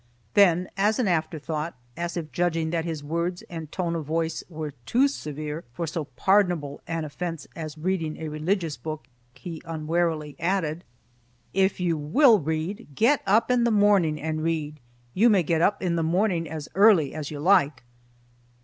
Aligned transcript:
Then, 0.33 0.67
as 0.77 0.97
an 0.97 1.07
afterthought, 1.07 1.75
as 1.95 2.17
if 2.17 2.31
judging 2.31 2.71
that 2.71 2.85
his 2.85 3.03
words 3.03 3.43
and 3.51 3.71
tone 3.71 3.95
of 3.95 4.03
voice 4.03 4.43
were 4.49 4.71
too 4.87 5.07
severe 5.07 5.63
for 5.73 5.85
so 5.85 6.05
pardonable 6.05 6.81
an 6.87 7.05
offense 7.05 7.45
as 7.55 7.77
reading 7.77 8.17
a 8.17 8.27
religious 8.27 8.77
book 8.77 9.05
he 9.35 9.61
unwarily 9.63 10.35
added: 10.39 10.83
"If 11.53 11.79
you 11.79 11.97
will 11.99 12.39
read, 12.39 12.87
get 12.95 13.21
up 13.27 13.51
in 13.51 13.63
the 13.63 13.69
morning 13.69 14.19
and 14.19 14.41
read. 14.41 14.79
You 15.13 15.29
may 15.29 15.43
get 15.43 15.61
up 15.61 15.83
in 15.83 15.97
the 15.97 16.01
morning 16.01 16.49
as 16.49 16.67
early 16.73 17.13
as 17.13 17.29
you 17.29 17.39
like." 17.39 17.83